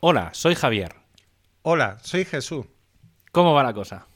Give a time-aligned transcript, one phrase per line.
[0.00, 0.94] Hola, soy Javier.
[1.62, 2.66] Hola, soy Jesús.
[3.32, 4.06] ¿Cómo va la cosa?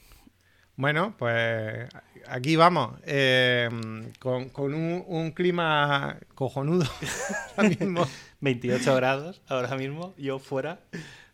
[0.76, 1.88] Bueno, pues
[2.26, 3.68] aquí vamos, eh,
[4.18, 6.86] con, con un, un clima cojonudo
[7.56, 8.06] ahora mismo.
[8.40, 10.80] 28 grados ahora mismo, yo fuera.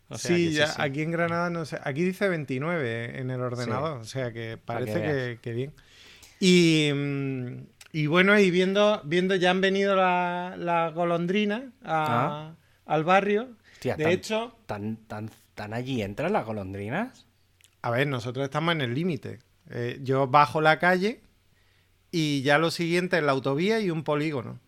[0.09, 3.99] O sea sí, ya, aquí en Granada no sé, aquí dice 29 en el ordenador,
[4.01, 5.73] o sea que parece que, bien.
[6.39, 6.89] Y,
[7.93, 12.53] y bueno, y viendo, viendo ya han venido las la golondrinas a-
[12.85, 13.49] al barrio.
[13.89, 17.25] De tan- hecho, ¿Tan, tan, tan allí entran las golondrinas?
[17.81, 19.39] a ver, nosotros estamos en el límite.
[19.69, 21.21] Eh, yo bajo la calle
[22.11, 24.59] y ya lo siguiente es la autovía y un polígono.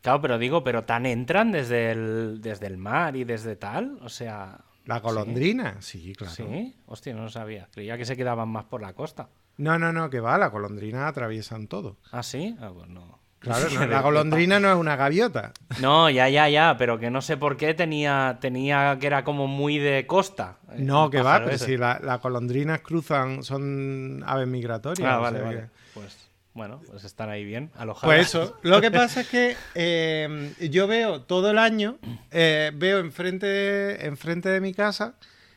[0.00, 4.08] Claro, pero digo, pero tan entran desde el, desde el mar y desde tal, o
[4.08, 4.64] sea...
[4.84, 6.34] La golondrina, sí, claro.
[6.34, 7.68] Sí, hostia, no lo sabía.
[7.72, 9.28] Creía que se quedaban más por la costa.
[9.58, 11.98] No, no, no, que va, la golondrina atraviesan todo.
[12.10, 12.56] ¿Ah, sí?
[12.60, 13.20] Ah, pues no.
[13.42, 15.52] Claro, no, la golondrina no es una gaviota.
[15.80, 19.46] No, ya, ya, ya, pero que no sé por qué tenía, tenía que era como
[19.46, 20.58] muy de costa.
[20.70, 21.66] eh, No, que va, pero ese.
[21.66, 25.08] si la- las golondrinas cruzan, son aves migratorias.
[25.10, 25.60] Ah, vale, sea vale.
[25.60, 28.14] que- Pues bueno, pues están ahí bien, alojadas.
[28.16, 31.98] Pues eso, lo que pasa es que eh, yo veo todo el año,
[32.30, 35.14] eh, veo enfrente de, enfrente de mi casa,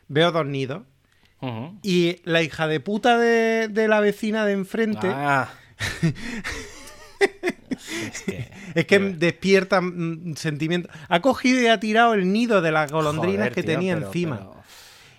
[0.07, 0.83] veo dos nidos.
[1.83, 5.49] Y la hija de puta de, de la vecina de enfrente Ah.
[8.11, 8.51] es que...
[8.75, 10.89] es que despierta mm, sentimiento.
[11.09, 14.07] Ha cogido y ha tirado el nido de las golondrinas Joder, que tío, tenía pero-
[14.07, 14.37] encima.
[14.37, 14.55] pero-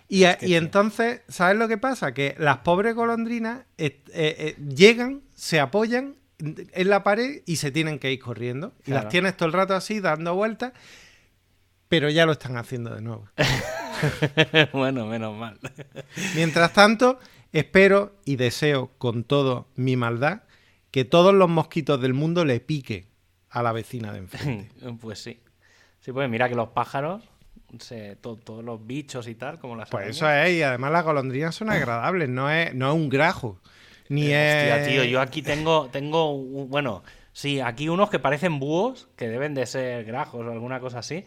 [0.08, 0.58] Y, a- Es que, y tío.
[0.58, 2.12] entonces, ¿sabes lo que pasa?
[2.14, 7.70] Que las pobres golondrinas eh, eh, eh, llegan, se apoyan en la pared y se
[7.70, 8.74] tienen que ir corriendo.
[8.82, 9.04] Y Claro.
[9.04, 10.72] las tienes todo el rato así, dando vueltas,
[11.88, 13.27] pero ya lo están haciendo de nuevo.
[14.72, 15.58] bueno, menos mal.
[16.34, 17.19] Mientras tanto,
[17.52, 20.42] espero y deseo con todo mi maldad
[20.91, 23.09] que todos los mosquitos del mundo le pique
[23.51, 24.70] a la vecina de enfrente.
[25.01, 25.41] pues sí.
[26.01, 27.23] Sí, pues mira que los pájaros,
[27.81, 30.17] se- to- todos los bichos y tal, como las Pues arañas.
[30.17, 33.59] eso es, y además las golondrinas son agradables, no es, no es un grajo.
[34.09, 34.87] Ni Hostia, es...
[34.89, 37.03] tío, yo aquí tengo, tengo, bueno,
[37.33, 41.25] sí, aquí unos que parecen búhos, que deben de ser grajos o alguna cosa así.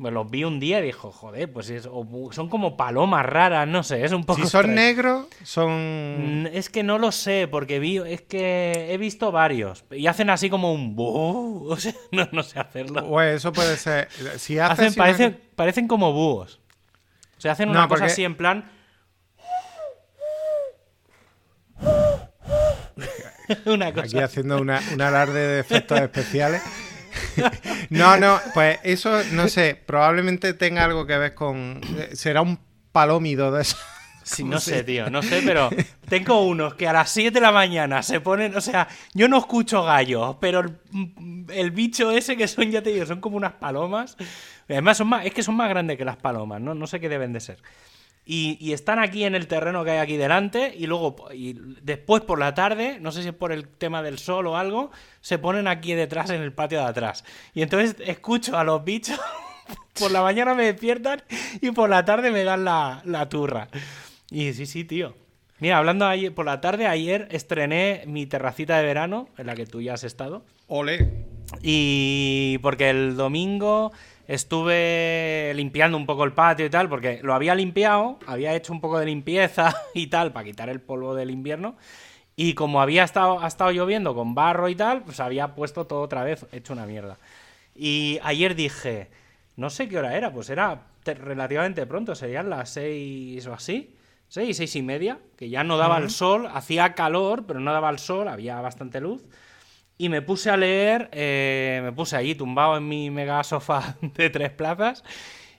[0.00, 3.82] Me los vi un día y dijo, joder, pues es- son como palomas raras, no
[3.82, 4.40] sé, es un poco.
[4.40, 4.74] Si son extraño.
[4.74, 6.48] negros, son...
[6.54, 10.48] Es que no lo sé, porque vi, es que he visto varios y hacen así
[10.48, 13.06] como un o sea, no, no sé hacerlo.
[13.06, 14.08] Pues eso puede ser.
[14.38, 16.60] Si Hacen, una- parecen, parecen como búhos.
[17.36, 18.70] O sea, hacen No, una cosa porque- así en plan.
[23.66, 24.06] una cosa.
[24.06, 26.62] Aquí haciendo una, un alarde de efectos especiales.
[27.90, 31.80] no, no, pues eso, no sé, probablemente tenga algo que ver con...
[32.12, 32.58] Será un
[32.92, 33.76] palómido de eso.
[34.22, 35.70] Sí, no sé, tío, no sé, pero
[36.08, 39.38] tengo unos que a las 7 de la mañana se ponen, o sea, yo no
[39.38, 40.78] escucho gallos, pero el,
[41.52, 44.16] el bicho ese que son, ya te digo, son como unas palomas.
[44.68, 46.74] Además, son más, es que son más grandes que las palomas, ¿no?
[46.74, 47.58] No sé qué deben de ser.
[48.24, 52.22] Y, y están aquí en el terreno que hay aquí delante y luego, y después
[52.22, 55.38] por la tarde, no sé si es por el tema del sol o algo, se
[55.38, 57.24] ponen aquí detrás en el patio de atrás.
[57.54, 59.18] Y entonces escucho a los bichos,
[59.98, 61.22] por la mañana me despiertan
[61.60, 63.68] y por la tarde me dan la, la turra.
[64.30, 65.14] Y sí, sí, tío.
[65.60, 69.66] Mira, hablando ayer, por la tarde, ayer estrené mi terracita de verano, en la que
[69.66, 70.42] tú ya has estado.
[70.68, 71.26] Ole.
[71.62, 73.92] Y porque el domingo
[74.34, 78.80] estuve limpiando un poco el patio y tal, porque lo había limpiado, había hecho un
[78.80, 81.76] poco de limpieza y tal, para quitar el polvo del invierno.
[82.36, 86.00] Y como había estado, ha estado lloviendo con barro y tal, pues había puesto todo
[86.02, 87.18] otra vez hecho una mierda.
[87.74, 89.10] Y ayer dije,
[89.56, 93.94] no sé qué hora era, pues era te- relativamente pronto, serían las seis o así.
[94.28, 97.90] Seis, seis y media, que ya no daba el sol, hacía calor, pero no daba
[97.90, 99.22] el sol, había bastante luz.
[100.00, 104.30] Y me puse a leer, eh, me puse allí tumbado en mi mega sofá de
[104.30, 105.04] tres plazas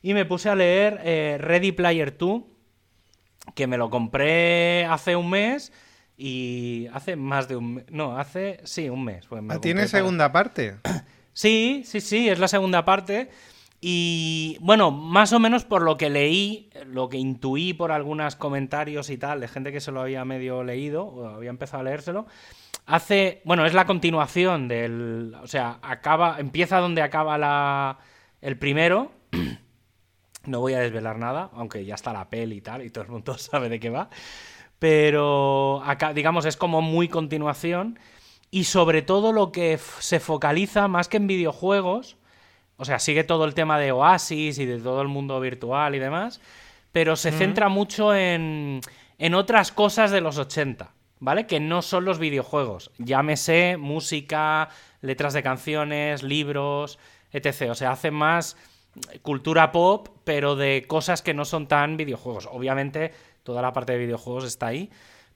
[0.01, 2.41] y me puse a leer eh, Ready Player 2,
[3.53, 5.71] que me lo compré hace un mes
[6.17, 9.27] y hace más de un mes, no, hace, sí, un mes.
[9.27, 10.77] pues me Ah, ¿Tiene para- segunda parte?
[11.33, 13.29] Sí, sí, sí, es la segunda parte.
[13.79, 19.09] Y bueno, más o menos por lo que leí, lo que intuí por algunos comentarios
[19.11, 22.25] y tal, de gente que se lo había medio leído, o había empezado a leérselo,
[22.91, 27.99] hace, bueno, es la continuación del, o sea, acaba, empieza donde acaba la,
[28.41, 29.11] el primero.
[30.43, 33.11] No voy a desvelar nada, aunque ya está la peli y tal, y todo el
[33.11, 34.09] mundo sabe de qué va.
[34.79, 37.99] Pero acá, digamos, es como muy continuación.
[38.49, 42.17] Y sobre todo lo que se focaliza más que en videojuegos,
[42.75, 45.99] o sea, sigue todo el tema de Oasis y de todo el mundo virtual y
[45.99, 46.41] demás,
[46.91, 48.81] pero se centra mucho en,
[49.19, 51.47] en otras cosas de los 80, ¿vale?
[51.47, 52.91] Que no son los videojuegos.
[52.97, 54.67] Llámese música,
[54.99, 56.99] letras de canciones, libros,
[57.31, 57.69] etc.
[57.69, 58.57] O sea, hace más
[59.21, 62.49] cultura pop, pero de cosas que no son tan videojuegos.
[62.51, 63.13] Obviamente,
[63.43, 64.89] toda la parte de videojuegos está ahí.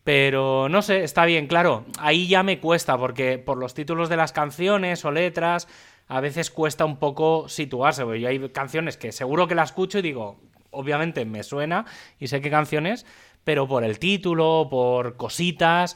[0.03, 1.85] Pero no sé, está bien, claro.
[1.99, 5.67] Ahí ya me cuesta, porque por los títulos de las canciones o letras,
[6.07, 8.03] a veces cuesta un poco situarse.
[8.03, 10.39] Porque yo hay canciones que seguro que la escucho y digo,
[10.71, 11.85] obviamente me suena
[12.19, 13.05] y sé qué canciones,
[13.45, 15.95] pero por el título, por cositas,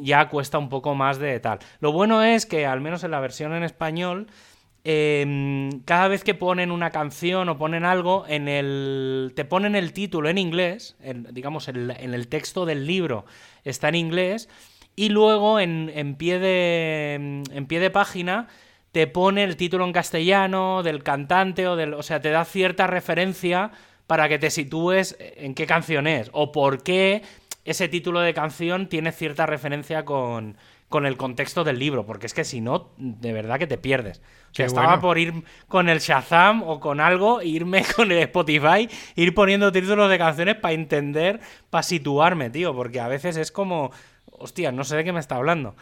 [0.00, 1.60] ya cuesta un poco más de tal.
[1.78, 4.26] Lo bueno es que, al menos en la versión en español,
[4.88, 9.92] Em, cada vez que ponen una canción o ponen algo, en el, te ponen el
[9.92, 10.96] título en inglés,
[11.32, 13.24] digamos, en, el texto del libro
[13.64, 14.48] está en inglés,
[14.94, 18.46] y luego en, pie de, en pie de página
[18.92, 21.92] te pone el título en castellano del cantante o del...
[21.92, 23.72] O sea, te da cierta referencia
[24.06, 27.22] para que te sitúes en qué canción es o por qué
[27.64, 30.56] ese título de canción tiene cierta referencia con,
[30.88, 34.22] con el contexto del libro, porque es que si no, de verdad que te pierdes.
[34.52, 38.88] O sea, estaba por ir con el Shazam o con algo, irme con el Spotify,
[39.16, 43.90] ir poniendo títulos de canciones para entender, para situarme, tío, porque a veces es como,
[44.30, 45.74] hostia, no sé de qué me está hablando.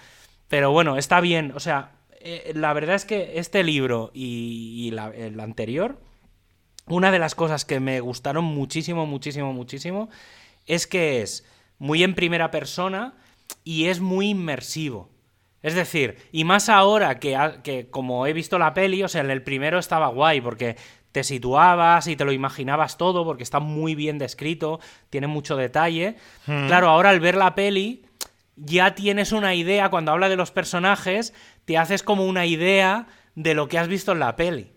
[0.49, 5.39] Pero bueno, está bien, o sea, eh, la verdad es que este libro y, el
[5.41, 6.01] anterior,
[6.87, 10.09] una de las cosas que me gustaron muchísimo, muchísimo, muchísimo,
[10.67, 11.45] es que es
[11.79, 13.15] muy en primera persona,
[13.63, 15.11] y es muy inmersivo.
[15.63, 19.31] Es decir, y más ahora que, que, como he visto la peli, o sea, en
[19.31, 20.77] el primero estaba guay porque
[21.11, 26.17] te situabas y te lo imaginabas todo porque está muy bien descrito, tiene mucho detalle.
[26.47, 26.67] Hmm.
[26.67, 28.05] Claro, ahora al ver la peli
[28.57, 31.33] ya tienes una idea, cuando habla de los personajes,
[31.65, 34.74] te haces como una idea de lo que has visto en la peli.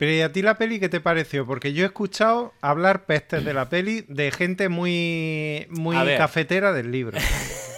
[0.00, 1.44] Pero ¿y a ti la peli qué te pareció?
[1.44, 6.90] Porque yo he escuchado hablar pestes de la peli de gente muy, muy cafetera del
[6.90, 7.18] libro.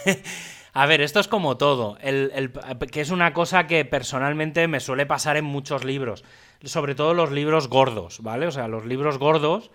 [0.73, 5.35] A ver, esto es como todo, que es una cosa que personalmente me suele pasar
[5.35, 6.23] en muchos libros,
[6.63, 8.47] sobre todo los libros gordos, ¿vale?
[8.47, 9.69] O sea, los libros gordos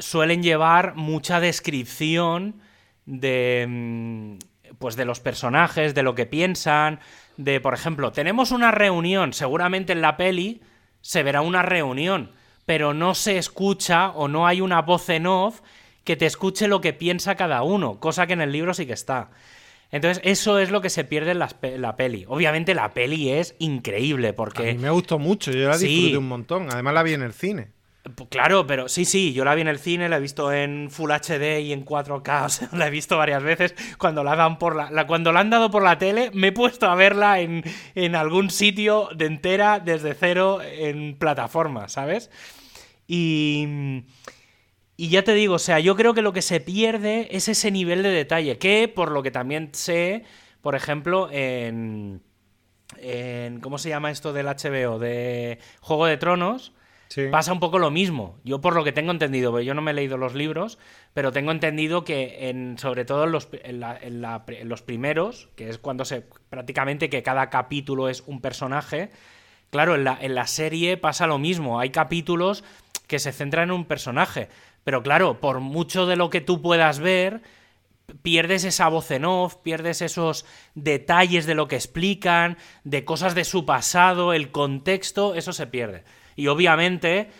[0.00, 2.60] suelen llevar mucha descripción
[3.06, 4.38] de mm,
[4.80, 6.98] pues de los personajes, de lo que piensan,
[7.36, 10.60] de por ejemplo, tenemos una reunión, seguramente en la peli
[11.02, 12.30] se verá una reunión,
[12.64, 15.60] pero no se escucha o no hay una voz en off
[16.04, 18.94] que te escuche lo que piensa cada uno, cosa que en el libro sí que
[18.94, 19.30] está.
[19.90, 22.24] Entonces, eso es lo que se pierde en la, peli.
[22.26, 24.70] Obviamente, la peli es increíble porque.
[24.70, 26.68] A mí me gustó mucho, yo la disfruté un montón.
[26.72, 27.68] Además, la vi en el cine.
[28.02, 30.90] Pues claro, pero sí, sí, yo la vi en el cine, la he visto en
[30.90, 33.74] Full HD y en 4K, o sea, la he visto varias veces.
[33.96, 36.86] Cuando la dan por la, cuando la han dado por la tele, me he puesto
[36.86, 37.62] a verla en,
[37.94, 42.30] en algún sitio de entera, desde cero, en plataforma, ¿sabes?
[43.06, 44.04] Y.
[44.96, 47.70] Y ya te digo, o sea, yo creo que lo que se pierde es ese
[47.70, 50.22] nivel de detalle, que por lo que también sé,
[50.60, 52.22] por ejemplo, en...
[52.98, 54.98] en ¿Cómo se llama esto del HBO?
[54.98, 56.72] De Juego de Tronos.
[57.30, 58.38] Pasa un poco lo mismo.
[58.44, 60.78] Yo por lo que tengo entendido, yo no me he leído los libros,
[61.14, 66.04] pero tengo entendido que en, sobre todo en los, en los primeros, que es cuando
[66.04, 69.10] se prácticamente que cada capítulo es un personaje,
[69.70, 71.80] claro, en la, en la serie pasa lo mismo.
[71.80, 72.64] Hay capítulos
[73.06, 74.48] que se centran en un personaje.
[74.84, 77.42] Pero claro, por mucho de lo que tú puedas ver,
[78.22, 80.44] pierdes esa voz en off, pierdes esos
[80.74, 86.04] detalles de lo que explican, de cosas de su pasado, el contexto, eso se pierde.
[86.36, 87.30] Y obviamente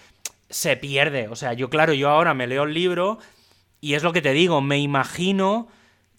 [0.50, 1.28] se pierde.
[1.28, 3.18] O sea, yo claro, yo ahora me leo el libro
[3.80, 5.68] y es lo que te digo, me imagino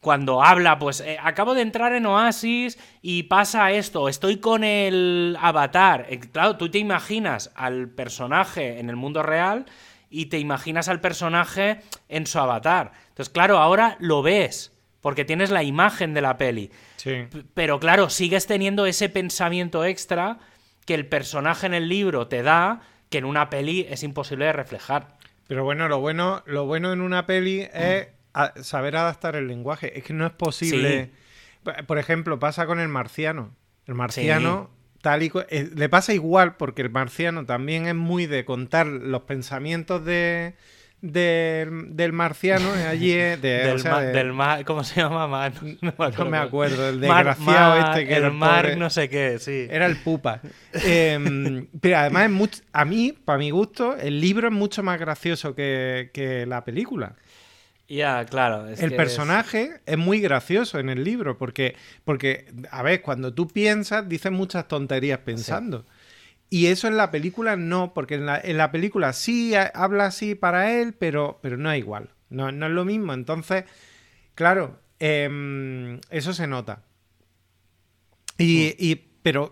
[0.01, 5.37] cuando habla, pues eh, acabo de entrar en Oasis y pasa esto, estoy con el
[5.39, 6.07] avatar.
[6.09, 9.65] Eh, claro, tú te imaginas al personaje en el mundo real
[10.09, 12.91] y te imaginas al personaje en su avatar.
[13.09, 16.69] Entonces, claro, ahora lo ves, porque tienes la imagen de la peli.
[16.97, 17.27] Sí.
[17.53, 20.37] Pero claro, sigues teniendo ese pensamiento extra
[20.85, 24.53] que el personaje en el libro te da, que en una peli es imposible de
[24.53, 25.17] reflejar.
[25.47, 28.07] Pero bueno, lo bueno, lo bueno en una peli es
[28.61, 29.97] saber adaptar el lenguaje.
[29.97, 31.11] Es que no es posible.
[31.87, 33.55] Por ejemplo, pasa con el marciano.
[33.85, 34.69] El marciano
[35.03, 40.55] eh, le pasa igual porque el marciano también es muy de contar los pensamientos de,
[41.03, 45.51] del marciano eh, allí eh, del, mar, ¿cómo se llama?
[45.81, 49.67] No me acuerdo, el desgraciado este que el mar no sé qué, sí.
[49.69, 50.39] Era el pupa.
[50.71, 56.09] Em, pero además a mí, para mi gusto, el libro es mucho más gracioso que,
[56.13, 57.15] que la película.
[57.89, 58.67] Ya, claro.
[58.69, 59.97] el personaje es...
[59.97, 65.19] muy gracioso en el libro porque, porque, a ver, cuando tú piensas, dices muchas tonterías
[65.19, 65.85] pensando.
[66.53, 70.35] Y eso en la película no, porque en la, en la película sí habla así
[70.35, 72.09] para él, pero, pero no es igual.
[72.29, 73.11] No, no es lo mismo.
[73.15, 73.63] Entonces,
[74.35, 76.83] claro, em, eso se nota.
[78.37, 78.83] Y, mm.
[78.83, 79.51] y pero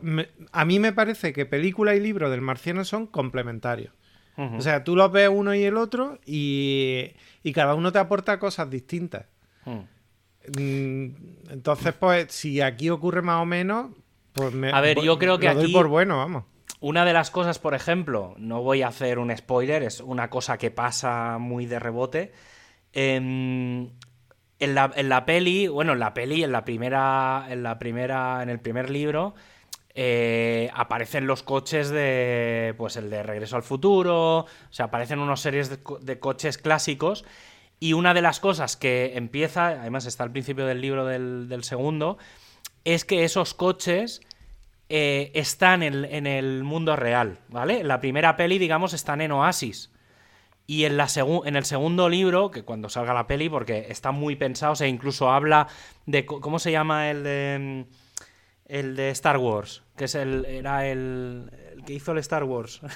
[0.52, 3.92] a mí me parece que película y libro del marciano son complementarios.
[4.38, 8.38] O sea, tú los ves uno y el otro y, y cada uno te aporta
[8.38, 9.26] cosas distintas.
[9.66, 11.08] Mm,
[11.50, 13.92] Entonces, pues, si aquí ocurre más o menos,
[14.34, 14.72] pues me.
[14.72, 16.44] A ver, yo creo que lo doy aquí- por bueno, vamos.
[16.82, 20.58] Una de las cosas, por ejemplo, no voy a hacer un spoiler, es una cosa
[20.58, 22.34] que pasa muy de rebote.
[22.94, 23.92] em,
[24.60, 28.42] en, la, en la peli, bueno, en la peli, en la primera, en la primera,
[28.44, 29.36] en el primer libro,
[29.94, 35.40] eh, aparecen los coches de, pues el de Regreso al Futuro, o sea, aparecen unas
[35.40, 37.26] series de, de coches clásicos.
[37.80, 41.64] Y una de las cosas que empieza, además está al principio del libro del, del
[41.64, 42.18] segundo,
[42.86, 44.22] es que esos coches
[44.94, 47.80] eh, están en, en el mundo real, ¿vale?
[47.80, 49.90] En la primera peli, digamos, están en Oasis.
[50.68, 51.08] Y en, la
[51.46, 54.88] en el segundo libro, que cuando salga la peli, porque está muy pensado, o sea,
[54.88, 55.68] incluso habla
[56.06, 56.26] de.
[56.26, 57.86] ¿Cómo se llama el de.
[58.66, 59.84] El de Star Wars?
[59.98, 60.46] Que es el.
[60.46, 61.50] Era el.
[61.76, 62.82] El que hizo el Star Wars.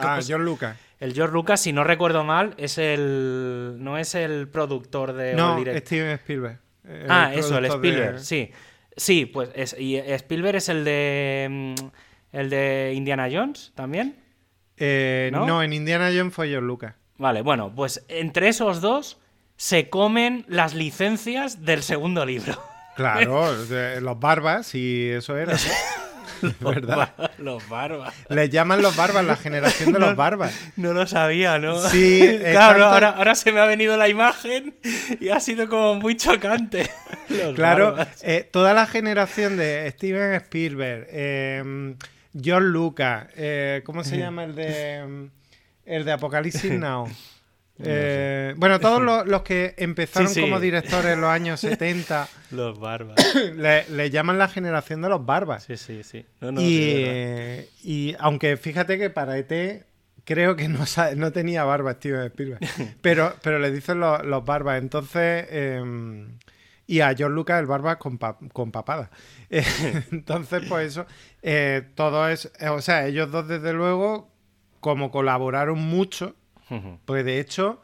[0.00, 0.76] Ah, ¿Cómo se- John Lucas.
[1.00, 3.78] El George Lucas, si no recuerdo mal, es el.
[3.80, 5.34] No es el productor de.
[5.34, 6.60] No, el Steven Spielberg.
[6.84, 8.52] el Ah, eso, el de- Spielberg, sí.
[8.98, 11.46] Sí, pues es, y Spielberg es el de.
[11.80, 11.86] mm,
[12.32, 14.16] El de Indiana Jones también.
[14.76, 15.46] Eh, ¿No?
[15.46, 15.62] ¿No?
[15.62, 16.94] en Indiana Jones fue John Lucas.
[17.16, 19.18] Vale, bueno, pues entre esos dos
[19.56, 22.62] se comen las licencias del segundo libro.
[22.96, 23.46] Claro,
[24.00, 25.56] los barbas, y eso era.
[26.60, 27.12] ¿Verdad?
[27.38, 28.14] Los barbas.
[28.28, 30.52] Les llaman los barbas, la generación de los barbas.
[30.76, 31.78] No lo sabía, ¿no?
[31.88, 34.74] Sí, claro, tanto- ahora, ahora se me ha venido la imagen
[35.20, 36.90] y ha sido como muy chocante.
[37.28, 38.22] Los Claro, barbas.
[38.22, 41.94] eh, toda la generación de Steven Spielberg, eh,
[42.44, 45.28] John Lucas, eh, ¿cómo se llama el de
[45.86, 47.08] el de Apocalipsis Now?
[47.80, 50.40] Eh, bueno, todos los, los que empezaron Sí, sí.
[50.40, 53.16] como directores en los años 70 Los barbas.
[53.56, 55.64] le, le llaman la generación de los barbas.
[55.64, 56.24] Sí, sí, sí.
[56.40, 59.84] No, no, y, eh, aunque fíjate que para ET
[60.24, 62.60] creo que no, tenía barba Steven Spielberg,
[63.00, 64.78] pero, pero le dicen los, los barbas.
[64.82, 66.26] Entonces, eh,
[66.86, 69.10] y a John Lucas el barba con, pa- con papada.
[69.50, 69.62] Eh,
[70.10, 71.06] entonces, pues eso,
[71.42, 74.30] eh, todo es, o sea, ellos dos desde luego,
[74.80, 76.34] como colaboraron mucho,
[77.04, 77.80] Pues de hecho,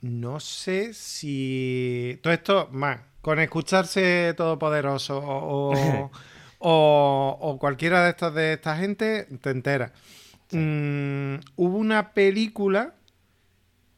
[0.00, 2.18] no sé si.
[2.22, 6.10] Todo esto, más, con escucharse Todopoderoso o, o,
[6.58, 9.92] o- o cualquiera de estos de esta gente, te enteras.
[10.50, 12.94] Mm, hubo una película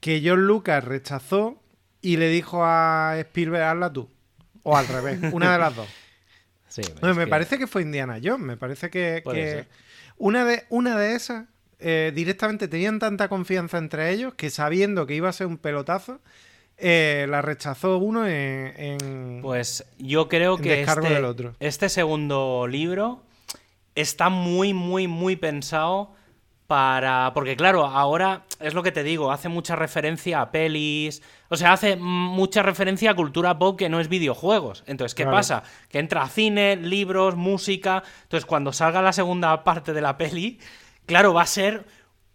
[0.00, 1.60] que John Lucas rechazó
[2.00, 4.08] y le dijo a Spielberg, hazla tú.
[4.62, 5.88] O al revés, una de las dos.
[6.68, 9.66] Sí, Bueno, es me parece que fue Indiana Jones, me parece que, que
[10.18, 11.46] una de una de esas
[11.78, 16.20] eh, directamente tenían tanta confianza entre ellos que sabiendo que iba a ser un pelotazo,
[16.78, 21.54] eh, la rechazó uno en, en- Pues yo creo que descargo este, del otro.
[21.60, 23.22] este segundo libro
[23.94, 26.12] está muy, muy, muy pensado
[26.66, 27.32] para...
[27.32, 31.72] Porque claro, ahora es lo que te digo, hace mucha referencia a pelis, o sea,
[31.72, 34.82] hace mucha referencia a cultura pop que no es videojuegos.
[34.86, 35.36] Entonces, ¿qué Claro.
[35.38, 35.62] pasa?
[35.88, 38.02] Que entra cine, libros, música.
[38.24, 40.58] Entonces, cuando salga la segunda parte de la peli,
[41.06, 41.84] claro, va a ser...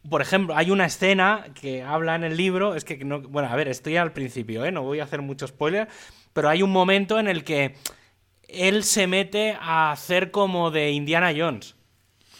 [0.10, 3.56] Por ejemplo, hay una escena que habla en el libro, es que no, bueno, a
[3.56, 4.72] ver, estoy al principio, ¿eh?
[4.72, 5.88] no voy a hacer mucho spoiler,
[6.34, 7.76] pero hay un momento en el que
[8.48, 11.76] él se mete a hacer como de Indiana Jones.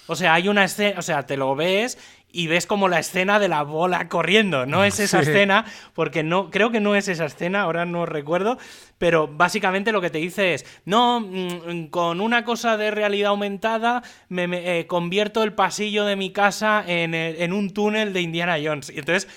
[0.08, 2.00] O sea, hay una escena, o sea, te lo ves
[2.34, 4.66] y ves como la escena de la bola corriendo.
[4.66, 5.30] No es esa Sí.
[5.30, 8.58] escena, porque no, creo que no es esa escena, ahora no recuerdo,
[8.98, 14.04] pero básicamente lo que te dice es, no, mm, con una cosa de realidad aumentada
[14.30, 18.22] me, me, eh, convierto el pasillo de mi casa en, el- en un túnel de
[18.22, 18.90] Indiana Jones.
[18.90, 19.28] Y entonces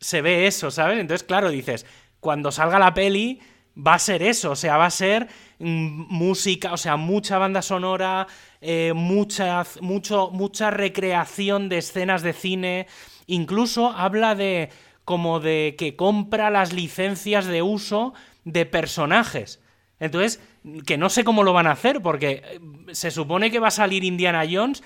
[0.00, 0.98] se ve eso, ¿sabes?
[0.98, 1.86] Entonces, claro, dices,
[2.20, 3.40] cuando salga la peli
[3.76, 5.28] va a ser eso, o sea, va a ser
[5.58, 8.26] mm, música, o sea, mucha banda sonora,
[8.60, 12.86] eh, mucha, mucho, mucha recreación de escenas de cine,
[13.26, 14.70] incluso habla de
[15.04, 18.12] como de que compra las licencias de uso
[18.44, 19.60] de personajes.
[20.00, 20.40] Entonces,
[20.84, 22.60] que no sé cómo lo van a hacer, porque eh,
[22.92, 24.82] se supone que va a salir Indiana Jones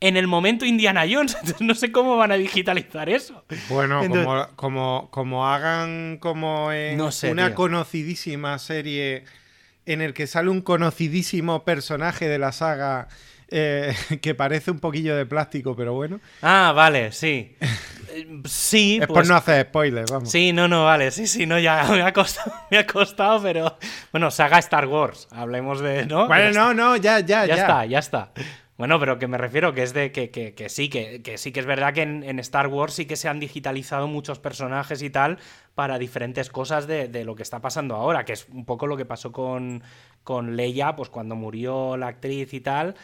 [0.00, 3.44] en el momento Indiana Jones, entonces no sé cómo van a digitalizar eso.
[3.68, 7.54] Bueno, Entonces- como, como, como hagan como en No sé, una tío.
[7.56, 9.24] conocidísima serie
[9.86, 13.08] en el que sale un conocidísimo personaje de la saga
[13.48, 16.20] eh, que parece un poquillo de plástico, pero bueno.
[16.42, 17.56] Ah, vale, sí.
[18.44, 20.30] Sí, es por pues no hacer spoilers, vamos.
[20.30, 23.76] Sí, no, no, vale, sí, sí, no, ya me ha costado, me ha costado, pero
[24.12, 26.28] bueno, saga Star Wars, hablemos de, ¿no?
[26.28, 27.54] Bueno, no, no, ya, ya, ya, ya.
[27.62, 28.30] está, ya está.
[28.76, 31.52] Bueno, pero que me refiero que es de que, que- que sí, que, que sí
[31.52, 35.10] que es verdad que en, Star Wars sí que se han digitalizado muchos personajes y
[35.10, 35.38] tal
[35.76, 38.96] para diferentes cosas de, de lo que está pasando ahora, que es un poco lo
[38.96, 39.82] que pasó con,
[40.24, 42.96] con Leia, pues cuando murió la actriz y tal,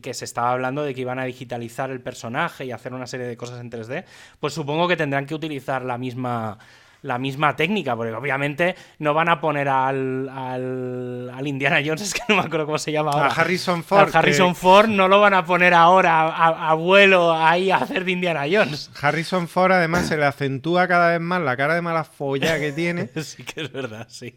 [0.00, 3.26] que se estaba hablando de que iban a digitalizar el personaje y hacer una serie
[3.26, 4.04] de cosas en 3D,
[4.40, 6.58] pues supongo que tendrán que utilizar la misma
[7.02, 12.22] la misma técnica, porque obviamente no van a poner al, al, Indiana Jones, es que
[12.28, 13.26] no me acuerdo cómo se llama ahora.
[13.26, 14.14] A Harrison Ford.
[14.14, 18.44] Harrison Ford no lo van a poner ahora a, vuelo ahí a hacer de Indiana
[18.50, 18.90] Jones.
[19.00, 22.72] Harrison Ford además se le acentúa cada vez más la cara de mala folla que
[22.72, 23.08] tiene.
[23.22, 24.36] sí que es verdad, sí.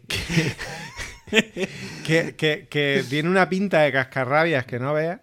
[2.04, 5.20] que, tiene una pinta de cascarrabias que no veas.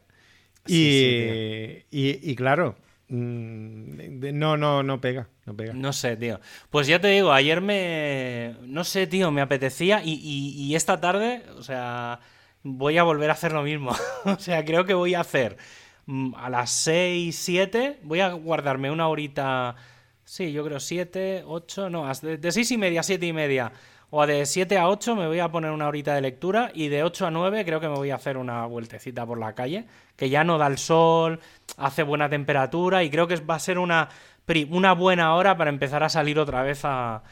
[0.65, 5.74] y, y claro, Mm, no, no, no pega, no pega.
[5.74, 6.39] No sé, tío.
[6.70, 8.55] Pues ya te digo, ayer me.
[8.62, 12.20] No sé, tío, me apetecía y, esta tarde, o sea,
[12.63, 13.91] voy a volver a hacer lo mismo.
[14.25, 15.58] o sea, creo que voy a hacer
[16.08, 19.75] mm, a las 6, 7, voy a guardarme una horita.
[20.25, 23.74] Sí, yo creo 7, 8, no, de 6 y media, 7 y media
[24.15, 27.01] o de 7 a 8 me voy a poner una horita de lectura y de
[27.01, 30.29] 8 a 9 creo que me voy a hacer una vueltecita por la calle, que
[30.29, 31.39] ya no da el sol,
[31.77, 34.10] hace buena temperatura y creo que va a ser una,
[34.70, 37.24] una buena hora para empezar a salir otra vez a,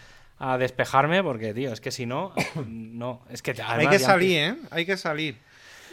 [0.58, 2.34] despejarme, porque, tío, es que si no,
[2.66, 3.54] no, es que...
[3.64, 4.56] Hay que salir, ¿eh?
[4.72, 5.38] Hay que salir.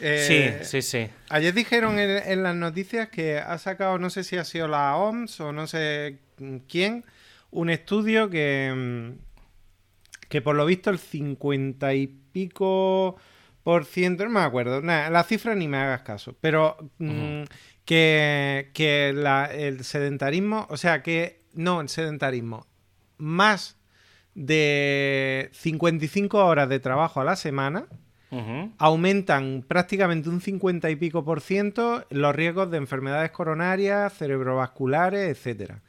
[0.01, 1.11] Eh, sí, sí, sí.
[1.29, 4.97] Ayer dijeron en, en, las noticias que ha sacado, no sé si ha sido la
[4.97, 6.17] OMS o no sé
[6.67, 7.05] quién,
[7.51, 9.28] un estudio que mm,
[10.29, 13.17] que por lo visto el 50 y pico
[13.63, 17.43] por ciento, no me acuerdo, nada, la cifra ni me hagas caso, pero mm,
[17.85, 18.71] que,
[19.53, 22.67] el sedentarismo, o sea que, no, el sedentarismo,
[23.19, 23.77] más
[24.35, 27.87] de 55 horas de trabajo a la semana,
[28.79, 35.83] aumentan prácticamente un 50 y pico por ciento los riesgos de enfermedades coronarias, cerebrovasculares, etcétera.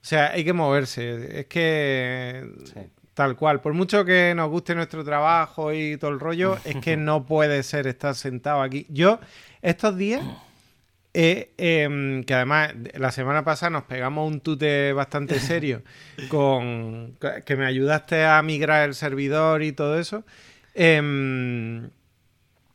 [0.00, 1.40] O sea, hay que moverse.
[1.40, 2.48] Es que
[3.14, 3.60] Tal cual.
[3.60, 7.62] Por mucho que nos guste nuestro trabajo y todo el rollo, es que no puede
[7.62, 8.86] ser estar sentado aquí.
[8.88, 9.20] Yo,
[9.60, 10.22] estos días,
[11.12, 15.82] em, que además la semana pasada nos pegamos un tute bastante serio
[16.28, 20.24] con que me ayudaste a migrar el servidor y todo eso.
[20.74, 21.90] Em,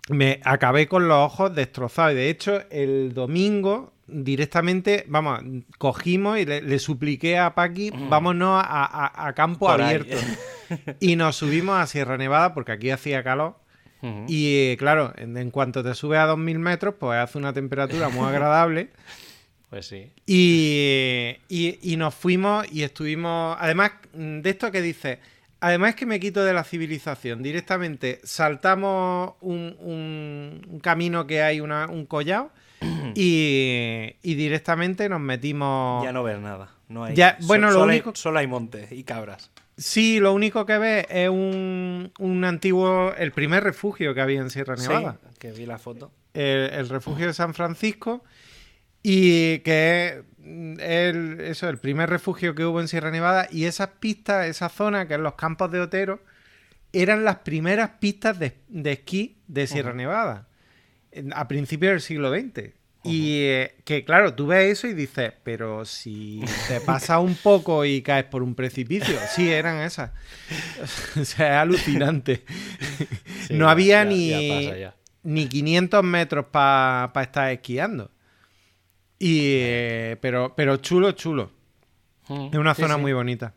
[0.10, 2.13] me acabé con los ojos destrozados.
[2.13, 5.41] Y de hecho, el domingo directamente, vamos,
[5.78, 10.17] cogimos y le, supliqué a Paqui, vámonos a, campo abierto.
[11.00, 13.56] y nos subimos a Sierra Nevada porque aquí hacía calor.
[14.28, 18.89] Y claro, en, cuanto te subes a 2000 metros, pues hace una temperatura muy agradable.
[19.70, 20.13] Pues sí.
[20.26, 23.58] Y, y, nos fuimos y estuvimos.
[23.60, 25.20] Además, de esto que dices,
[25.60, 32.06] además que me quito de la civilización, directamente saltamos un, un, camino que hay un
[32.06, 32.52] collado
[33.16, 36.04] y, directamente nos metimos.
[36.04, 36.70] Ya no ves nada.
[36.90, 37.16] No hay...
[37.42, 38.12] bueno, lo único...
[38.12, 39.52] hay, solo hay monte y cabras.
[39.78, 43.13] Sí, lo único que ves es un, antiguo.
[43.16, 45.20] El primer refugio que había en Sierra Nevada.
[45.22, 46.12] Sí, que vi la foto.
[46.34, 48.24] El, refugio de San Francisco.
[49.04, 53.48] Y que es el, eso, el primer refugio que hubo en Sierra Nevada.
[53.52, 56.22] Y esas pistas, esa zona, que es los campos de Otero,
[56.92, 60.48] eran las primeras pistas de, esquí de Sierra Nevada
[61.34, 62.74] a principios del siglo XX.
[63.04, 67.86] Y eh, que claro, tú ves eso y dices, pero si te pasa un poco
[67.86, 70.12] y caes por un precipicio, sí, eran esas.
[71.20, 72.43] o sea, es alucinante.
[73.50, 74.70] no había ni,
[75.24, 78.12] ni 500 metros para estar esquiando.
[79.20, 81.52] Y, eh, pero, pero chulo, chulo.
[82.30, 83.54] Es una zona muy bonita.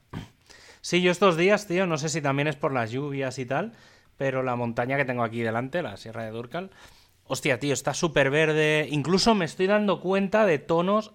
[0.80, 3.72] Sí, yo estos días, tío, no sé si también es por las lluvias y tal,
[4.16, 6.70] pero la montaña que tengo aquí delante, la Sierra de Durcal,
[7.32, 8.88] Hostia, tío, está súper verde.
[8.90, 11.12] Incluso me estoy dando cuenta de tonos.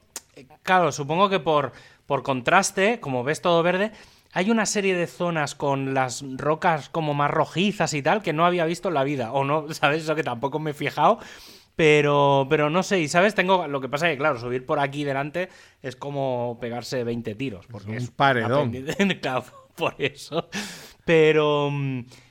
[0.63, 1.73] Claro, supongo que por,
[2.05, 3.91] por contraste, como ves todo verde,
[4.31, 8.45] hay una serie de zonas con las rocas como más rojizas y tal que no
[8.45, 9.33] había visto en la vida.
[9.33, 10.03] O no, ¿sabes?
[10.03, 11.19] Eso que tampoco me he fijado.
[11.75, 13.67] Pero, pero no sé, y sabes, tengo.
[13.67, 15.49] Lo que pasa es que, claro, subir por aquí delante
[15.81, 17.67] es como pegarse 20 tiros.
[17.67, 18.71] Porque es un paredón.
[19.21, 19.43] claro,
[19.75, 20.47] por eso.
[21.03, 21.69] Pero.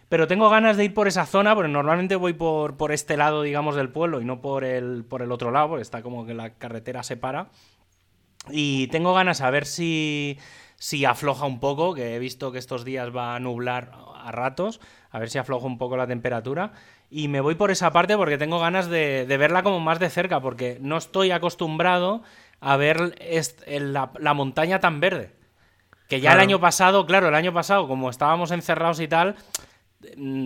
[0.09, 3.43] Pero tengo ganas de ir por esa zona, porque normalmente voy por, por este lado,
[3.43, 6.35] digamos, del pueblo y no por el, por el otro lado, porque está como que
[6.35, 7.49] la carretera se para.
[8.51, 10.38] Y tengo ganas a ver si,
[10.77, 14.81] si afloja un poco, que he visto que estos días va a nublar a ratos,
[15.11, 16.73] a ver si afloja un poco la temperatura.
[17.11, 20.40] Y me voy por esa parte porque tengo ganas de, verla como más de cerca,
[20.40, 22.23] porque no estoy acostumbrado
[22.61, 23.14] a ver
[23.69, 25.33] la, la montaña tan verde.
[26.09, 29.37] Que ya el año pasado, claro, el año pasado, como estábamos encerrados y tal,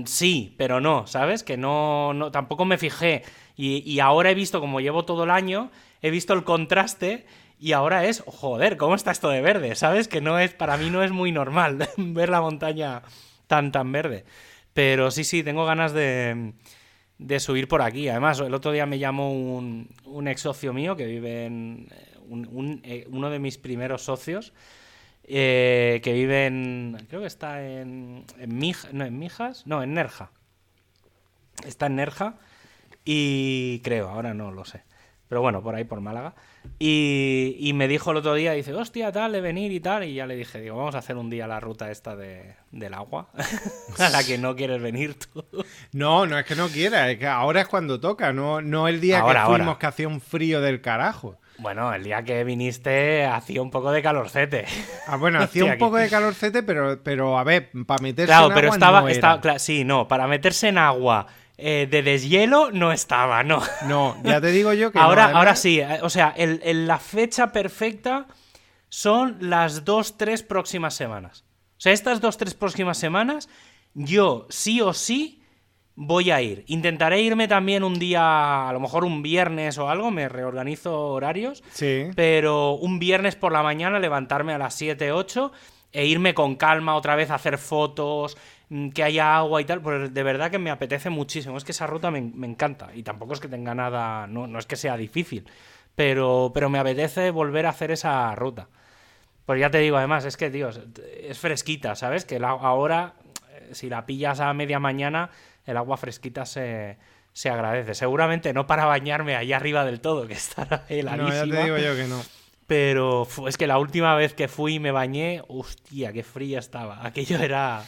[0.07, 1.43] sí, pero no, ¿sabes?
[1.43, 3.23] Que no, no tampoco me fijé.
[3.57, 7.27] Y, ahora he visto, como llevo todo el año, he visto el contraste
[7.59, 9.75] y ahora es, joder, ¿cómo está esto de verde?
[9.75, 10.07] ¿Sabes?
[10.07, 13.03] Que no es, para mí no es muy normal ver la montaña
[13.49, 14.25] tan, tan verde.
[14.75, 16.53] Pero sí, sí, tengo ganas de,
[17.41, 18.09] subir por aquí.
[18.09, 19.89] Además, el otro día me llamó un,
[20.29, 21.89] ex socio mío que vive en.
[22.85, 24.53] Eh, uno de mis primeros socios.
[25.31, 27.07] Eh, que vive en.
[27.09, 28.25] Creo que está en.
[28.39, 28.59] En,
[28.93, 29.67] no, en Mijas.
[29.67, 30.31] No, en Nerja.
[31.67, 32.35] Está en Nerja.
[33.05, 34.83] Y creo, ahora no lo sé.
[35.29, 36.35] Pero bueno, por ahí, por Málaga.
[36.79, 40.05] Y, me dijo el otro día, dice, hostia, tal, de venir y tal.
[40.05, 42.95] Y ya le dije, digo, vamos a hacer un día la ruta esta de, del
[42.95, 43.29] agua,
[43.99, 45.45] a la que no quieres venir tú.
[45.93, 49.01] No, no es que no quiera, es que ahora es cuando toca, no, no el
[49.01, 51.39] día que fuimos que hacía un frío del carajo.
[51.59, 54.65] Bueno, el día que viniste hacía un poco de calorcete.
[55.07, 58.55] Ah, bueno, hacía un poco de calorcete, pero, pero a ver, para meterse en agua.
[58.55, 61.27] pero estaba, estaba sí, no, para meterse en agua
[61.61, 63.61] eh, de deshielo no estaba, no.
[63.87, 64.99] No, ya te digo yo que.
[65.01, 68.29] ahora, ahora sí, eh, o sea, la fecha perfecta
[68.89, 71.45] son las dos, tres próximas semanas.
[71.77, 73.49] O sea, estas dos, tres próximas semanas,
[73.95, 75.38] yo sí o sí
[76.01, 76.65] voy a ir.
[76.67, 81.63] Intentaré irme también un día, a lo mejor un viernes o algo, me reorganizo horarios.
[81.73, 82.07] Sí.
[82.15, 85.53] Pero un viernes por la mañana levantarme a las 7, 8
[85.91, 88.37] e irme con calma otra vez a hacer fotos,
[88.71, 91.57] Mm, que haya agua y tal, pues de verdad que me apetece muchísimo.
[91.57, 94.67] Es que esa ruta me, encanta y tampoco es que tenga nada, no, no es
[94.67, 95.47] que sea difícil,
[95.95, 98.69] pero, pero me apetece volver a hacer esa ruta.
[99.47, 102.25] Pues ya te digo, además, es que, tío, es fresquita, ¿sabes?
[102.27, 103.15] Que ahora,
[103.51, 105.31] eh, si la pillas a media mañana,
[105.69, 106.97] el agua fresquita se,
[107.33, 107.95] se agradece.
[107.95, 111.45] Seguramente no para bañarme allá arriba del todo, que estará heladísima.
[111.45, 112.21] No, ya te digo yo que no.
[112.67, 117.07] Pero es que la última vez que fui y me bañé, hostia, qué fría estaba.
[117.07, 117.83] Aquello era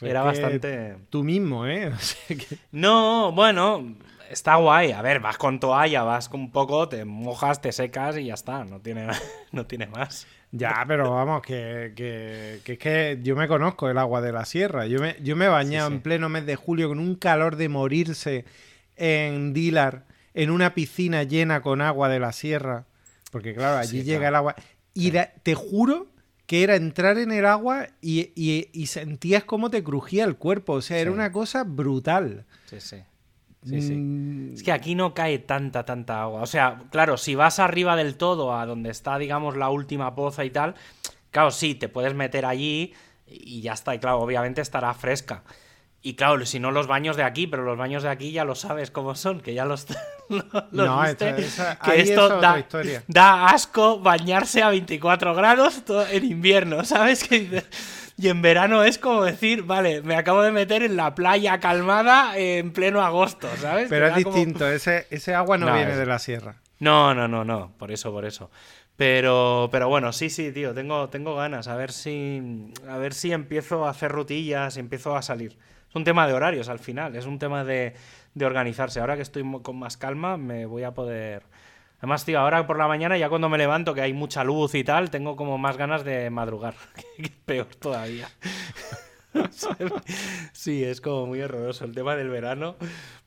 [0.00, 0.96] era bastante.
[1.10, 1.92] Tú mismo, ¿eh?
[2.72, 3.96] No, bueno,
[4.30, 4.92] está guay.
[4.92, 8.34] A ver, vas con toalla, vas con un poco, te mojas, te secas y ya
[8.34, 8.64] está.
[8.64, 9.06] No tiene,
[9.52, 10.26] no tiene más.
[10.50, 14.44] Ya, pero vamos, que, que, que, es que yo me conozco el agua de la
[14.44, 14.86] sierra.
[14.86, 17.68] Yo me, yo me he bañado en pleno mes de julio con un calor de
[17.68, 18.44] morirse
[18.96, 22.86] en Dilar, en una piscina llena con agua de la sierra.
[23.30, 24.54] Porque claro, allí llega el agua.
[24.94, 26.08] Y te juro
[26.46, 30.72] que era entrar en el agua y, sentías cómo te crujía el cuerpo.
[30.72, 32.46] O sea, era una cosa brutal.
[32.64, 32.96] Sí, sí.
[33.62, 34.54] Mm.
[34.54, 36.42] Es que aquí no cae tanta, tanta agua.
[36.42, 40.44] O sea, claro, si vas arriba del todo, a donde está, digamos, la última poza
[40.44, 40.74] y tal,
[41.30, 42.94] claro, sí, te puedes meter allí
[43.26, 43.94] y ya está.
[43.94, 45.42] Y claro, obviamente estará fresca.
[46.00, 48.54] Y claro, si no los baños de aquí, pero los baños de aquí ya lo
[48.54, 49.86] sabes cómo son, que ya los,
[50.70, 51.02] no,
[51.84, 52.64] que esto da,
[53.08, 57.28] da, asco bañarse a 24 grados en invierno, ¿sabes?
[58.18, 62.36] y en verano es como decir, vale, me acabo de meter en la playa calmada
[62.36, 63.86] en pleno agosto, ¿sabes?
[63.88, 66.56] Pero es distinto, ese, ese agua no, viene de la sierra.
[66.80, 68.50] No, no, no, no, por eso, por eso.
[68.98, 71.68] Pero, pero bueno, sí, sí, tío, tengo, tengo ganas.
[71.68, 72.72] A ver si.
[72.88, 75.56] A ver si empiezo a hacer rutillas empiezo a salir.
[75.88, 77.94] Es un tema de horarios al final, es un tema de,
[78.40, 78.98] organizarse.
[78.98, 81.44] Ahora que estoy con más calma, me voy a poder.
[81.98, 84.84] Además, tío, ahora por la mañana, ya cuando me levanto, que hay mucha luz y
[84.84, 86.74] tal, tengo como más ganas de madrugar.
[87.44, 88.28] Peor todavía.
[90.52, 92.76] sí, es como muy horroroso el tema del verano,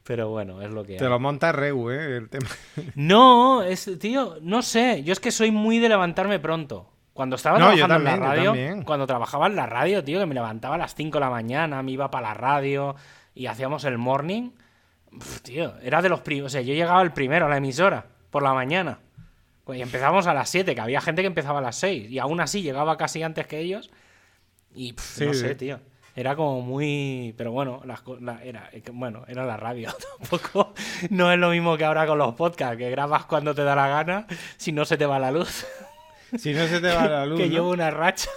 [0.04, 2.18] pero bueno, es lo que Te lo monta Reu, ¿eh?
[2.18, 2.48] El tema.
[2.96, 5.04] no, es, tío, no sé.
[5.04, 6.88] Yo es que soy muy de levantarme pronto.
[7.14, 8.56] Cuando estaba trabajando en la radio,
[8.86, 11.84] cuando trabajaba en la radio, tío, que me levantaba a las 5 de la mañana,
[11.84, 12.96] me iba para la radio
[13.36, 14.52] y hacíamos el morning,
[15.44, 18.42] tío, era de los primeros, o sea, yo llegaba el primero a la emisora por
[18.42, 19.00] la mañana.
[19.68, 22.42] Y empezamos a las 7, que había gente que empezaba a las 6 y aún
[22.42, 23.90] así llegaba casi antes que ellos.
[24.76, 25.80] Y no sé, tío.
[26.16, 27.34] Era como muy.
[27.38, 27.82] Pero bueno,
[28.44, 29.94] era, bueno, era la radio.
[30.20, 30.74] Tampoco.
[31.10, 33.88] No es lo mismo que ahora con los podcasts, que grabas cuando te da la
[33.88, 35.66] gana, si no se te va la luz.
[36.38, 37.40] Si no se te va la luz.
[37.40, 38.30] que llevo una racha.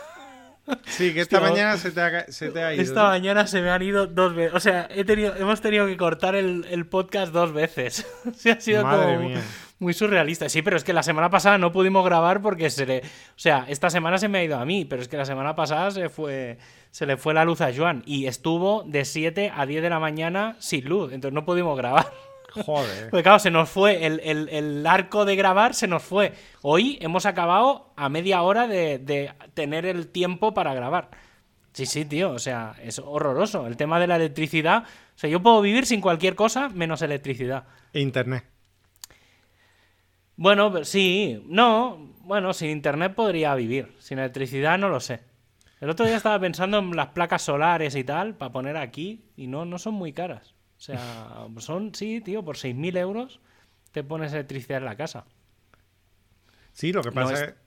[0.86, 2.82] Sí, que esta mañana se te, ha, ido.
[2.82, 4.54] Esta mañana se me han ido dos veces.
[4.54, 8.06] O sea, he tenido, hemos tenido que cortar el, podcast dos veces.
[8.36, 9.30] se ha sido como
[9.78, 10.48] muy surrealista.
[10.48, 12.98] Sí, pero es que la semana pasada no pudimos grabar porque se le.
[13.00, 15.54] O sea, esta semana se me ha ido a mí, pero es que la semana
[15.54, 16.58] pasada se fue.
[16.90, 19.98] Se le fue la luz a Joan y estuvo de 7 a 10 de la
[19.98, 21.12] mañana sin luz.
[21.12, 22.06] Entonces no pudimos grabar.
[22.64, 23.10] Joder.
[23.10, 26.32] Porque claro, se nos fue, el, arco de grabar se nos fue.
[26.62, 31.10] Hoy hemos acabado a media hora de, tener el tiempo para grabar.
[31.72, 33.66] Sí, sí, tío, o sea, es horroroso.
[33.66, 37.64] El tema de la electricidad, o sea, yo puedo vivir sin cualquier cosa menos electricidad.
[37.92, 38.53] E internet.
[40.36, 43.94] Bueno, sí, no, bueno, sin internet podría vivir.
[43.98, 45.20] Sin electricidad no lo sé.
[45.80, 49.46] El otro día estaba pensando en las placas solares y tal, para poner aquí, y
[49.46, 50.54] no, no son muy caras.
[50.76, 53.40] O sea, son, sí, tío, por 6.000 euros
[53.92, 55.24] te pones electricidad en la casa.
[56.72, 57.54] Sí, lo que pasa es...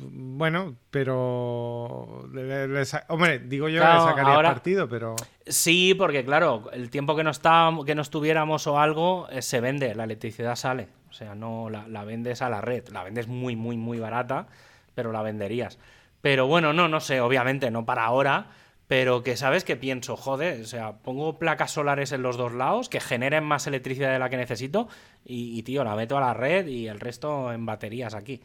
[0.00, 2.28] Bueno, pero.
[2.32, 5.14] le- hombre, digo yo Claro, que le sacaría ahora- partido, pero.
[5.46, 9.60] Sí, porque claro, el tiempo que no estábamos, que no estuviéramos o algo, eh, se
[9.60, 10.88] vende, la electricidad sale.
[11.12, 12.88] O sea, no la, la vendes a la red.
[12.88, 14.46] La vendes muy, muy, muy barata,
[14.94, 15.78] pero la venderías.
[16.22, 18.46] Pero bueno, no, no sé, obviamente, no para ahora.
[18.88, 22.88] Pero que sabes que pienso, joder, o sea, pongo placas solares en los dos lados
[22.88, 24.88] que generen más electricidad de la que necesito
[25.24, 28.40] y, tío, la meto a la red y el resto en baterías aquí.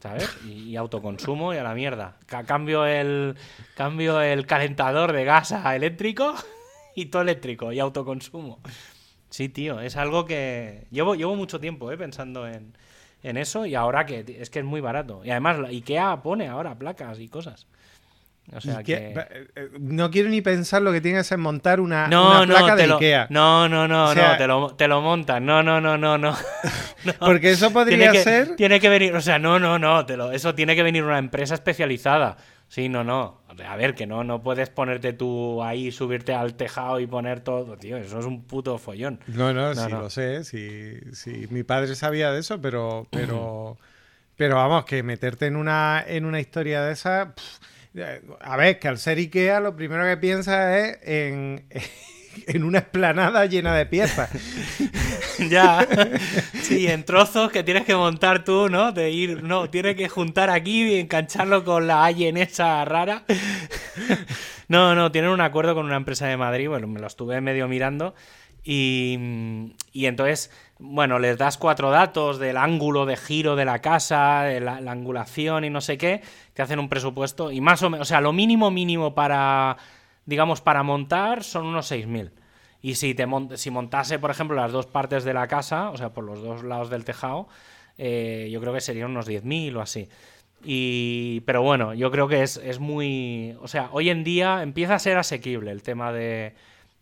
[0.00, 0.36] ¿Sabes?
[0.46, 2.16] Y, autoconsumo y a la mierda.
[2.26, 3.36] Ca- cambio, el,
[3.76, 6.34] cambio el calentador de gas a eléctrico
[6.96, 8.58] y todo eléctrico y autoconsumo.
[9.30, 12.74] Sí, tío, es algo que llevo, llevo mucho tiempo eh, pensando en,
[13.22, 15.22] en eso y ahora que es que es muy barato.
[15.24, 17.66] Y además IKEA pone ahora placas y cosas.
[18.52, 19.20] O sea ¿Y qué- que...
[19.38, 22.46] eh, eh, No quiero ni pensar lo que tiene que ser montar una, No, una
[22.46, 23.28] placa de lo, Ikea.
[23.30, 25.46] no, no, no, O sea- no, te lo, te lo montan.
[25.46, 26.36] No, no, no, no, no.
[27.04, 27.12] No.
[27.20, 28.56] Porque eso podría tiene que, ser.
[28.56, 31.18] Tiene que venir, o sea, no, no, no, te lo, eso tiene que venir una
[31.18, 32.36] empresa especializada.
[32.70, 33.40] Sí, no, no.
[33.66, 37.76] A ver, que no, no puedes ponerte tú ahí, subirte al tejado y poner todo,
[37.76, 37.96] tío.
[37.96, 39.18] Eso es un puto follón.
[39.26, 40.02] No, no, No, sí no.
[40.02, 41.48] lo sé, sí, sí.
[41.50, 43.76] Mi padre sabía de eso, pero, pero,
[44.36, 47.58] pero vamos, que meterte en una, en una historia de esa, pff,
[48.40, 51.64] a ver, que al ser Ikea lo primero que piensas es en,
[52.46, 54.30] en una esplanada llena de piezas.
[55.50, 55.86] ya.
[56.62, 58.92] Sí, en trozos que tienes que montar tú, ¿no?
[58.92, 63.24] De ir, no, tienes que juntar aquí y engancharlo con la Allen esa rara.
[64.68, 67.66] No, no, tienen un acuerdo con una empresa de Madrid, bueno, me lo estuve medio
[67.68, 68.14] mirando.
[68.62, 69.18] Y,
[69.92, 74.60] y entonces, bueno, les das cuatro datos del ángulo de giro de la casa, de
[74.60, 76.20] la, la angulación y no sé qué,
[76.52, 79.78] te hacen un presupuesto y más o menos, o sea, lo mínimo mínimo para,
[80.26, 82.30] digamos, para montar son unos 6.000.
[82.82, 85.96] Y si, te mon- si montase, por ejemplo, las dos partes de la casa, o
[85.96, 87.46] sea, por los dos lados del tejado,
[87.98, 90.08] eh, yo creo que serían unos 10.000 o así.
[90.64, 93.56] Y, pero bueno, yo creo que es, es muy...
[93.60, 96.54] O sea, hoy en día empieza a ser asequible el tema de,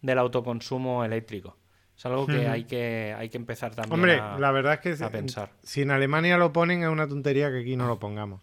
[0.03, 1.57] del autoconsumo eléctrico.
[1.97, 4.39] Es algo que, hay, que hay que empezar también Hombre, a...
[4.39, 5.51] la verdad es que si- a pensar.
[5.65, 8.41] si en Alemania lo ponen es una tontería que aquí no lo pongamos.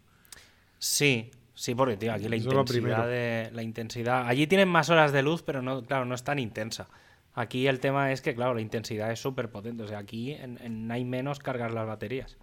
[0.77, 3.49] Sí, sí, porque, tío, aquí la Eso intensidad de...
[3.53, 4.27] La intensidad...
[4.27, 6.87] Allí tienen más horas de luz, pero no, claro, no es tan intensa.
[7.33, 9.83] Aquí el tema es que, claro, la intensidad es súper potente.
[9.83, 12.37] O sea, aquí en, en hay menos cargas las baterías.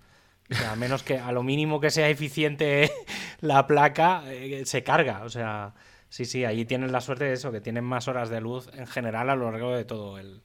[0.51, 2.91] O sea, a menos que a lo mínimo que sea eficiente
[3.41, 5.23] la placa, eh, se carga.
[5.25, 5.75] O sea,
[6.09, 8.87] sí, sí, allí tienen la suerte de eso, que tienen más horas de luz en
[8.87, 10.43] general a lo largo de todo el,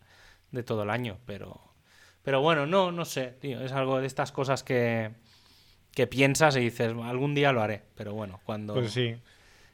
[0.51, 1.17] de todo el año.
[1.25, 1.73] Pero,
[2.23, 3.62] pero bueno, no, no sé, tío.
[3.62, 5.12] Es algo de estas cosas que,
[5.97, 7.81] que piensas y dices, algún día lo haré.
[7.95, 9.15] Pero bueno, cuando, Pues sí.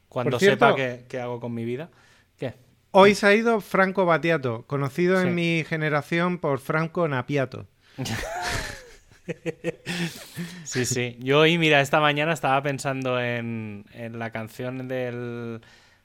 [0.08, 1.90] cuando cierto- sepa qué, qué hago con mi vida.
[2.38, 2.54] ¿Qué?
[2.92, 5.28] Hoy se ha ido Franco Battiato, conocido Sí.
[5.28, 7.68] en mi generación por Franco Napiato.
[10.66, 11.18] Sí, sí.
[11.20, 15.62] Yo hoy, mira, esta mañana estaba pensando en, en la canción del...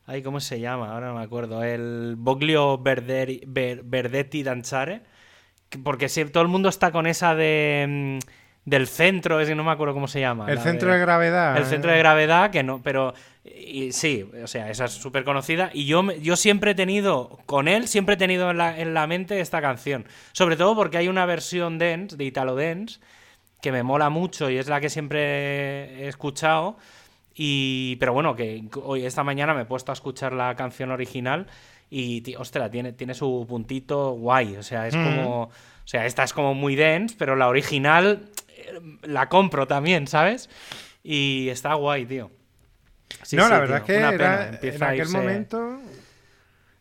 [0.07, 0.93] Ay, ¿cómo se llama?
[0.93, 1.63] Ahora no me acuerdo.
[1.65, 5.03] El Boglio Verderi- Ver- Verdetti Danzare.
[5.69, 8.19] que- Porque si todo el mundo está con esa de...
[8.23, 8.29] mm,
[8.69, 10.51] Del centro, es que no me acuerdo cómo se llama.
[10.51, 11.57] El centro de gravedad.
[11.57, 15.71] El centro de gravedad, que no, pero y, sí, o sea, esa es súper conocida.
[15.73, 19.07] Y yo, yo siempre he tenido, con él, siempre he tenido en la, en la
[19.07, 20.05] mente esta canción.
[20.33, 23.01] Sobre todo porque hay una versión dance, de Italo Dance,
[23.63, 26.77] que me mola mucho y es la que siempre he escuchado.
[27.35, 31.47] Y, pero bueno, que hoy, esta mañana me he puesto a escuchar la canción original
[31.89, 34.57] y, tí- ostras, tiene, tiene su puntito guay.
[34.57, 35.05] O sea, es Mm.
[35.05, 35.43] como.
[35.45, 38.48] O sea, esta es como muy dense, pero la original eh,
[39.03, 40.49] la compro también, ¿sabes?
[41.03, 42.31] Y está guay, tío.
[43.23, 45.81] Sí, no, sí, la verdad tío, es que era- en aquel irse- momento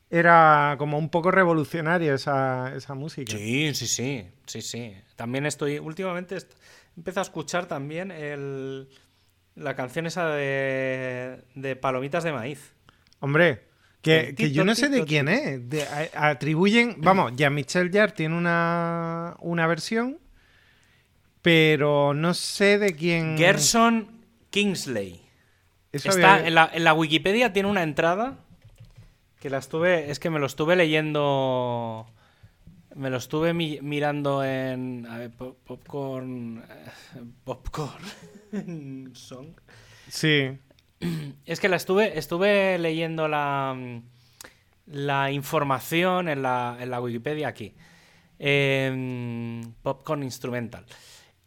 [0.10, 3.32] era como un poco revolucionario esa, esa música.
[3.32, 4.94] Sí, sí, sí, sí, sí.
[5.16, 6.54] También estoy, últimamente est-
[6.96, 8.88] empiezo a escuchar también el,
[9.56, 12.74] la canción esa de, de Palomitas de Maíz.
[13.20, 13.64] Hombre,
[14.02, 15.70] que, yo no sé de quién es.
[15.70, 20.20] De- atribuyen, vamos, Jean-Michel Jarre tiene una, una versión,
[21.48, 23.38] pero no sé de quién.
[23.38, 24.10] Gerson
[24.50, 25.22] Kingsley.
[25.94, 28.40] Eso Está había- en la, en la Wikipedia tiene una entrada
[29.40, 32.06] que la estuve, es que me lo estuve leyendo,
[32.96, 38.04] me lo estuve mi- mirando en a ver, pop- popcorn, eh, popcorn
[39.16, 39.48] song.
[40.10, 40.50] Sí.
[41.46, 43.74] Es que la estuve, estuve leyendo la,
[44.88, 47.74] la información en la, en la Wikipedia aquí.
[48.38, 50.86] Em, Popcorn Instrumental.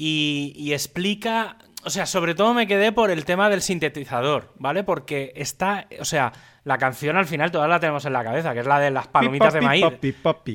[0.03, 4.83] Y, y explica, o sea, sobre todo me quedé por el tema del sintetizador, ¿vale?
[4.83, 6.33] Porque está, o sea,
[6.65, 9.09] la canción al final toda la tenemos en la cabeza, que es la de las
[9.09, 9.85] palomitas de maíz.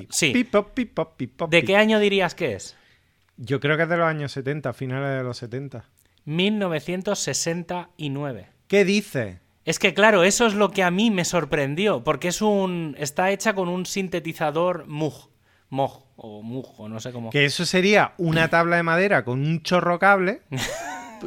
[0.10, 0.34] Sí.
[1.48, 2.76] ¿De qué año dirías que es?
[3.38, 5.86] Yo creo que es de los años 70, finales de los 70.
[6.26, 8.48] 1969.
[8.68, 9.42] ¿Qué dice?
[9.64, 13.30] Es que claro, eso es lo que a mí me sorprendió, porque es un está
[13.32, 15.30] hecha con un sintetizador Moog,
[15.70, 17.30] Moog o Moog o no sé cómo.
[17.30, 20.42] Que eso sería una tabla de madera con un chorro cable.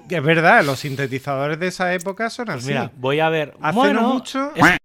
[0.09, 2.68] que es verdad, los sintetizadores de esa época son Pues así.
[2.68, 3.55] mira, voy a ver.
[3.61, 4.53] Hace Bueno, no mucho.
[4.55, 4.77] es-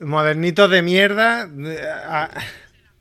[0.00, 1.48] Modernitos de mierda.
[1.48, 2.28] eh,